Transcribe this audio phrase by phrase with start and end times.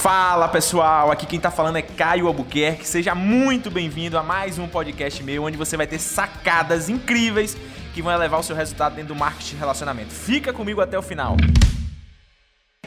[0.00, 2.88] Fala pessoal, aqui quem tá falando é Caio Albuquerque.
[2.88, 7.54] Seja muito bem-vindo a mais um podcast meu, onde você vai ter sacadas incríveis
[7.92, 10.08] que vão elevar o seu resultado dentro do marketing de relacionamento.
[10.10, 11.36] Fica comigo até o final.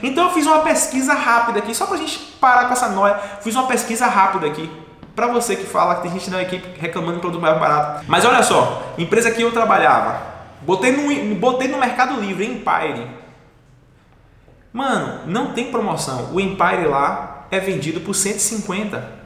[0.01, 3.19] Então eu fiz uma pesquisa rápida aqui, só pra gente parar com essa noia.
[3.41, 4.67] Fiz uma pesquisa rápida aqui.
[5.15, 8.05] Pra você que fala que tem gente na equipe reclamando de produto mais barato.
[8.07, 10.19] Mas olha só, empresa que eu trabalhava,
[10.63, 13.22] botei no, botei no Mercado Livre, Empire.
[14.73, 16.33] Mano, não tem promoção.
[16.33, 19.23] O Empire lá é vendido por 150.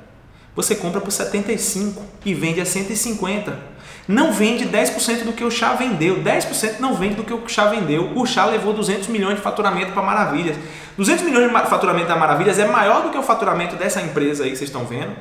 [0.54, 5.74] Você compra por 75 e vende a 150 não vende 10% do que o chá
[5.74, 6.24] vendeu.
[6.24, 8.14] 10% não vende do que o chá vendeu.
[8.16, 10.56] O chá levou 200 milhões de faturamento para Maravilhas.
[10.96, 14.52] 200 milhões de faturamento da Maravilhas é maior do que o faturamento dessa empresa aí
[14.52, 15.14] que vocês estão vendo.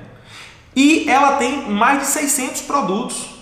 [0.75, 3.36] E ela tem mais de 600 produtos.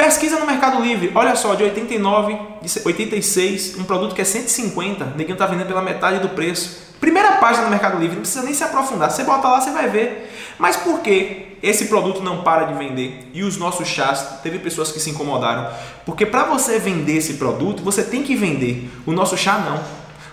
[0.00, 5.12] Pesquisa no Mercado Livre, olha só, de 89, de 86, um produto que é 150,
[5.14, 6.94] ninguém está vendendo pela metade do preço.
[6.98, 9.10] Primeira página do Mercado Livre, não precisa nem se aprofundar.
[9.10, 10.34] Você bota lá, você vai ver.
[10.58, 13.30] Mas por que esse produto não para de vender?
[13.34, 15.70] E os nossos chás, teve pessoas que se incomodaram.
[16.06, 18.90] Porque para você vender esse produto, você tem que vender.
[19.04, 19.84] O nosso chá não.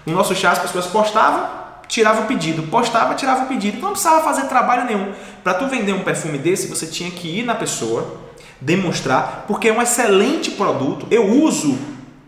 [0.05, 1.45] O nosso chá as pessoas postavam,
[1.89, 3.75] tirava o pedido, postava, tirava o pedido.
[3.75, 5.11] Então não precisava fazer trabalho nenhum.
[5.43, 8.26] Para tu vender um perfume desse, você tinha que ir na pessoa,
[8.59, 11.07] demonstrar, porque é um excelente produto.
[11.11, 11.77] Eu uso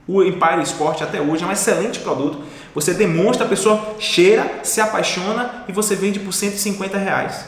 [0.07, 2.39] o Empire Sport até hoje, é um excelente produto.
[2.73, 7.45] Você demonstra, a pessoa cheira, se apaixona e você vende por 150 reais.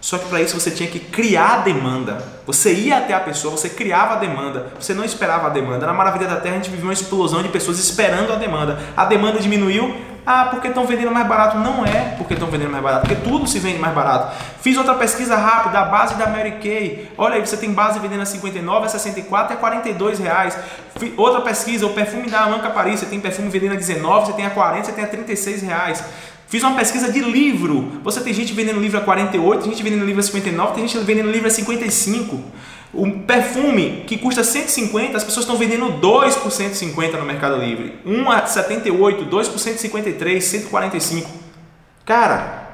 [0.00, 2.22] Só que para isso você tinha que criar a demanda.
[2.46, 4.66] Você ia até a pessoa, você criava a demanda.
[4.78, 5.86] Você não esperava a demanda.
[5.86, 8.78] Na Maravilha da Terra a gente viveu uma explosão de pessoas esperando a demanda.
[8.94, 9.96] A demanda diminuiu.
[10.26, 11.58] Ah, porque estão vendendo mais barato?
[11.58, 14.34] Não é porque estão vendendo mais barato, porque tudo se vende mais barato.
[14.62, 17.10] Fiz outra pesquisa rápida, a base da Mary Kay.
[17.18, 20.56] Olha aí, você tem base vendendo a 59, a 64 e a 42 reais.
[21.18, 24.46] Outra pesquisa, o perfume da Amanca Paris, você tem perfume vendendo a 19, você tem
[24.46, 26.04] a 40, você tem a 36 reais.
[26.54, 28.00] Fiz uma pesquisa de livro.
[28.04, 31.04] Você tem gente vendendo livro a 48, tem gente vendendo livro a 59, tem gente
[31.04, 32.40] vendendo livro a 55.
[32.94, 37.98] Um perfume que custa 150, as pessoas estão vendendo 2 por 150 no Mercado Livre.
[38.06, 41.28] 1 a 78, 2 por 153, 145.
[42.04, 42.68] Cara,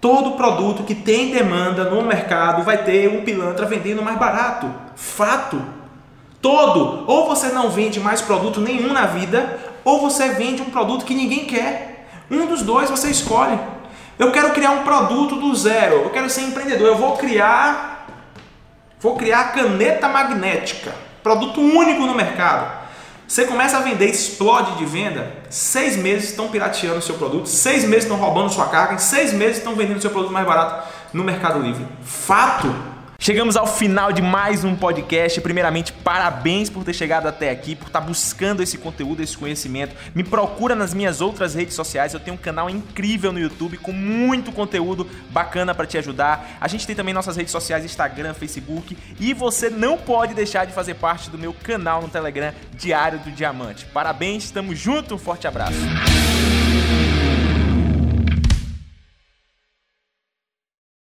[0.00, 4.72] todo produto que tem demanda no mercado vai ter um pilantra vendendo mais barato.
[4.94, 5.60] Fato.
[6.40, 7.02] Todo.
[7.10, 11.14] Ou você não vende mais produto nenhum na vida, ou você vende um produto que
[11.16, 11.93] ninguém quer.
[12.30, 13.58] Um dos dois você escolhe.
[14.18, 15.96] Eu quero criar um produto do zero.
[15.96, 16.86] Eu quero ser empreendedor.
[16.86, 17.94] Eu vou criar
[19.04, 22.84] vou criar caneta magnética, produto único no mercado.
[23.28, 27.84] Você começa a vender, explode de venda, seis meses estão pirateando o seu produto, seis
[27.84, 31.60] meses estão roubando sua carga, seis meses estão vendendo seu produto mais barato no Mercado
[31.60, 31.86] Livre.
[32.02, 32.93] Fato!
[33.24, 35.40] Chegamos ao final de mais um podcast.
[35.40, 39.96] Primeiramente, parabéns por ter chegado até aqui, por estar buscando esse conteúdo, esse conhecimento.
[40.14, 42.12] Me procura nas minhas outras redes sociais.
[42.12, 46.58] Eu tenho um canal incrível no YouTube com muito conteúdo bacana para te ajudar.
[46.60, 50.74] A gente tem também nossas redes sociais, Instagram, Facebook, e você não pode deixar de
[50.74, 53.86] fazer parte do meu canal no Telegram Diário do Diamante.
[53.86, 55.78] Parabéns, estamos juntos, um forte abraço.